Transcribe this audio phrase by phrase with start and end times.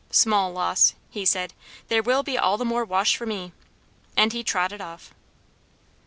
[0.09, 1.53] "Small loss!" he said.
[1.87, 3.51] "There will be all the more wash for me!"
[4.17, 5.13] And he trotted off.